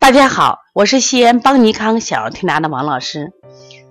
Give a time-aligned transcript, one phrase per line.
[0.00, 3.34] 大家好，我是西安邦尼康小儿推拿的王老师，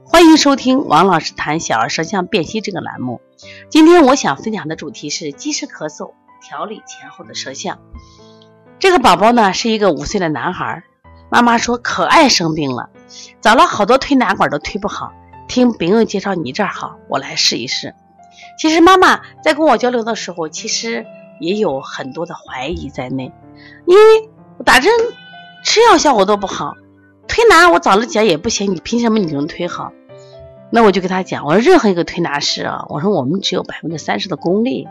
[0.04, 3.22] 欢迎收听王老师谈小儿舌象辨析这个栏目。
[3.70, 7.78] 今天我想分享的主题是积食咳嗽调理前后的舌象。
[8.80, 10.84] 这个宝宝呢是一个五岁的男孩，
[11.30, 12.90] 妈妈说可爱生病了，
[13.40, 15.14] 找了好多推拿馆都推不好，
[15.48, 17.94] 听别人介绍你这儿好，我来试一试。
[18.58, 21.06] 其实妈妈在跟我交流的时候，其实
[21.40, 23.32] 也有很多的怀疑在内，
[23.86, 24.30] 因为
[24.66, 24.92] 打针。
[25.70, 26.74] 吃药效果都不好，
[27.28, 29.92] 推拿我找了姐也不行，你凭什么你能推好？
[30.72, 34.88] 那我就跟他讲，我说任何一个推拿师啊，我说我们只有百分之三十的功力，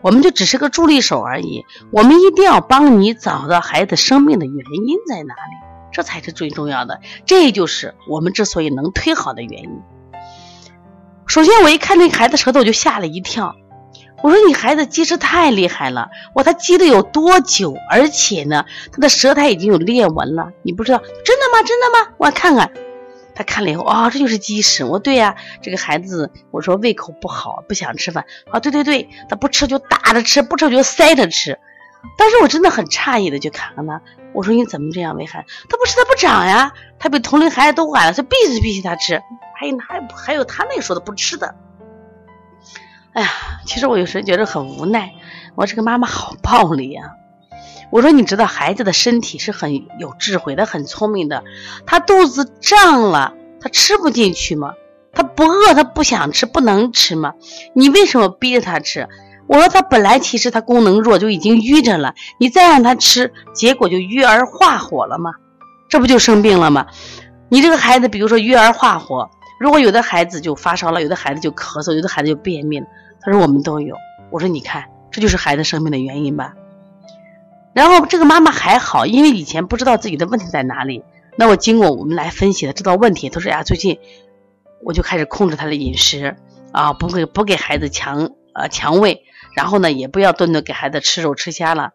[0.00, 1.64] 我们就只是个助力手而已。
[1.92, 6.98] 我们一定要帮你找到孩子生病的原因在哪里，这才是最重要的。
[7.24, 9.80] 这就是我们之所以能推好的原因。
[11.28, 13.54] 首先，我一看那孩子舌头，我就吓了一跳。
[14.22, 17.76] 我说你孩子积食太厉害了，哇，他积的有多久？
[17.90, 20.98] 而且呢，他的舌苔已经有裂纹了，你不知道？
[20.98, 21.62] 真的吗？
[21.64, 22.14] 真的吗？
[22.18, 22.70] 我看看。
[23.34, 24.84] 他看了以后，啊，这就是积食。
[24.84, 28.24] 我对呀，这个孩子，我说胃口不好，不想吃饭。
[28.50, 31.56] 啊，对对对，他不吃就打着吃，不吃就塞着吃。
[32.16, 34.02] 当时我真的很诧异的就看看他，
[34.32, 35.46] 我说你怎么这样喂孩子？
[35.68, 39.22] 他不吃他不长呀，他比同龄孩子都晚了，他必须必须他吃。
[39.54, 41.54] 还有还还有他那说的不吃的。
[43.12, 43.28] 哎呀，
[43.68, 45.12] 其实我有时觉得很无奈，
[45.54, 47.02] 我这个妈妈好暴力呀！
[47.92, 51.44] 我说你知道孩子的身体是很有智慧的，很聪明的，
[51.84, 54.72] 他肚子胀了，他吃不进去吗？
[55.12, 57.34] 他不饿，他不想吃，不能吃吗？
[57.74, 59.06] 你为什么逼着他吃？
[59.46, 65.32] 我说他本来其实他功能弱，就已经淤着了，你再让他吃，结果就淤而化火了吗？
[65.90, 66.86] 这不就生病了吗？
[67.50, 69.28] 你这个孩子，比如说淤而化火。
[69.60, 72.86] 如果有的孩子就发烧了，有的孩子就咳嗽，有的孩子就便秘了。
[73.20, 73.96] 他说我们都有。
[74.30, 76.54] 我说你看，这就是孩子生病的原因吧。
[77.72, 81.04] 然后这个妈妈还好，因为以前不知道自己的问题在哪里。
[81.36, 83.28] 那我经过我们来分析的，知道问题。
[83.28, 83.98] 他说呀，最近
[84.82, 86.36] 我就开始控制他的饮食
[86.72, 89.22] 啊，不给不给孩子强呃强喂，
[89.54, 91.92] 然后呢也不要顿顿给孩子吃肉吃虾了。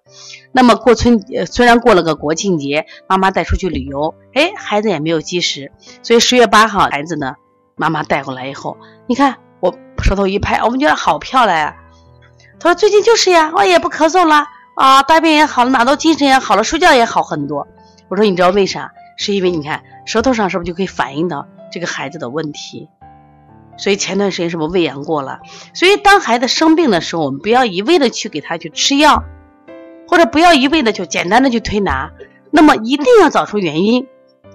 [0.52, 7.36] 那么过春虽然过了个国庆节，妈妈带出去旅游，哎，孩子也没有积食，所以十月八号孩子呢。
[7.76, 11.74] 妈妈带过来以后，你看我舌头一拍，我们觉得好漂亮呀。
[12.60, 17.66] 他说最近就是呀，我也不咳嗽了啊，大便也好了，哪都精神也好了，睡觉也好很多。
[18.10, 18.92] 我说你知道为啥？
[19.16, 22.90] 是因为你看舌头上是不是就可以反映到这个孩子的问题？
[23.78, 25.40] 所以前段时间是不是喂养过了？
[25.74, 29.24] 所以当孩子生病的时候，我们不要一味的去给他去吃药，
[30.10, 32.12] 或者不要一味的就简单的去推拿，
[32.52, 34.06] 那么一定要找出原因。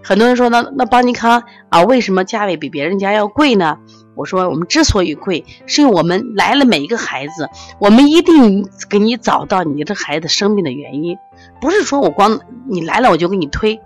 [0.05, 3.79] 很多人说，那那邦尼康啊，为什么价位比别人家要贵呢？
[4.19, 7.49] 我说，我们之所以贵，是因为我们来了每一个孩子，
[7.79, 11.17] 我们一定给你找到你这孩子生病的原因，
[11.61, 13.81] 不是说我光你来了我就给你推，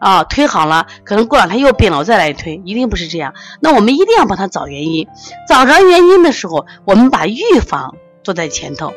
[0.00, 3.34] 啊，推好了，可能过两天又病了，我再来推，一定不是这样。
[3.60, 5.06] 那我们一定要帮他找原因，
[5.46, 8.94] 找着原因的时候，我们把预防做在前头。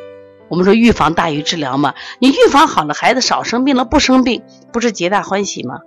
[0.48, 5.80] 我们说预防大于治疗嘛，你预防好了，孩子少生病了，不生病，不是皆大欢喜吗？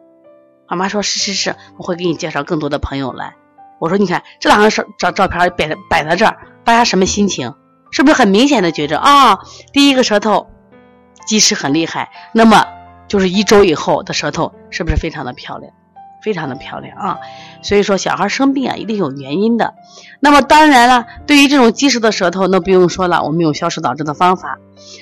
[0.67, 3.33] 妈妈说：“是是是，我会给你介绍更多的朋友来。”
[3.81, 7.55] 我说：“你看这两张照照片摆摆在这儿，大家什么心情？
[7.89, 9.39] 是不是很明显的觉着啊？
[9.73, 10.47] 第一个舌头
[11.25, 12.67] 积食很厉害，那么
[13.07, 15.73] 就是一周以后的舌头是不是非常的漂亮？
[16.23, 17.17] 非常的漂亮啊！
[17.63, 19.73] 所以说小孩生病啊，一定有原因的。
[20.19, 24.59] 那么当然了，对于这种积食的舌头，那不用说了，我们用消食导致的方法。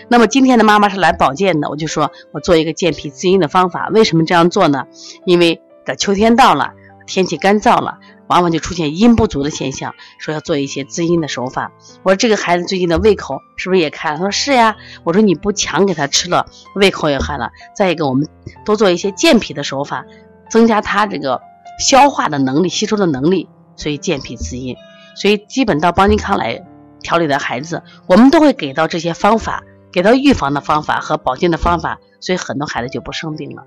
[0.07, 3.89] 那么今天的妈妈是来保健的，我就说我做一个健脾滋阴的方法。
[3.89, 4.85] 为什么这样做呢？
[5.25, 6.71] 因为这秋天到了，
[7.05, 7.97] 天气干燥了，
[8.29, 11.73] 往往就出现阴不足的现象，说要做一些滋阴的手法。
[12.03, 14.17] 我说这个孩子最近的胃口是不是也开了？
[14.17, 14.77] 他说是呀。
[15.03, 16.45] 我说你不强给他吃了，
[16.75, 17.51] 胃口也开了。
[17.75, 18.27] 再一个，我们
[18.63, 20.05] 多做一些健脾的手法，
[20.49, 21.41] 增加他这个
[21.79, 24.77] 消化的能力、吸收的能力，所以健脾滋阴。
[25.15, 26.65] 所以基本到邦尼康来。
[27.01, 33.63] 调理的孩子，我们都会给到这些方法，给到预防的方法和保健的方法，所以很多孩子就不生病了。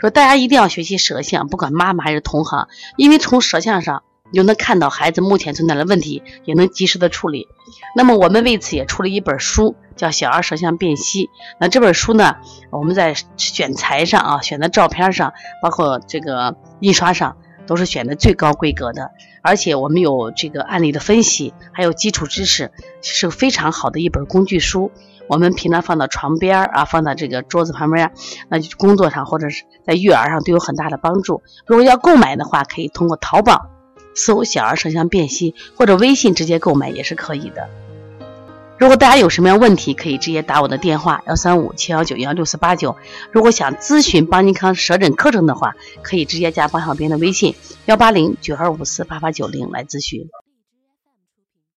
[0.00, 7.48] 说大家一定要学习舌象，不管妈妈还是同行，因为从舌象上你就能看到孩子目前存在的问题，也能及时的处理。
[7.94, 11.24] 那么我们为此也出了一本书，叫《小儿舌象辨析》。
[11.60, 12.36] 那这本书呢，
[12.70, 15.32] 我们在选材上啊，选的照片上，
[15.62, 17.36] 包括这个印刷上。
[17.68, 19.12] 都是选的最高规格的，
[19.42, 22.72] 而且我们有这个案例的分析，还有基础知识，
[23.02, 24.90] 是非常好的一本工具书。
[25.28, 28.10] 我们平常放到床边啊，放到这个桌子旁边，
[28.48, 31.42] 那就工作上或者是在育儿上都有很大的帮助。
[31.66, 33.68] 如果要购买的话，可以通过淘宝
[34.14, 37.68] 搜“小儿舌象辨析”或者微信直接购买也是可以的。
[38.78, 42.96] 如果大家有什么样问题，可以直接打我的电话幺三五七幺九幺六四八九。
[43.32, 50.28] 如果想咨询邦尼康舌诊课程的话，可以直接加邦小兵的微信幺八零九二五四八八九零来咨询。